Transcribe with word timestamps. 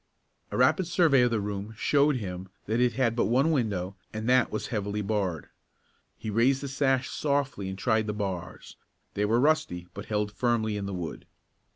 A 0.49 0.57
rapid 0.57 0.87
survey 0.87 1.21
of 1.21 1.29
the 1.29 1.39
room 1.39 1.75
showed 1.77 2.15
him 2.15 2.49
that 2.65 2.79
it 2.79 2.93
had 2.93 3.15
but 3.15 3.25
one 3.25 3.51
window 3.51 3.95
and 4.11 4.27
that 4.27 4.51
was 4.51 4.65
heavily 4.69 5.03
barred. 5.03 5.49
He 6.17 6.31
raised 6.31 6.61
the 6.61 6.67
sash 6.67 7.07
softly 7.07 7.69
and 7.69 7.77
tried 7.77 8.07
the 8.07 8.13
bars. 8.13 8.77
They 9.13 9.25
were 9.25 9.39
rusty 9.39 9.87
but 9.93 10.05
held 10.05 10.31
firmly 10.31 10.75
in 10.75 10.87
the 10.87 10.93
wood. 10.95 11.27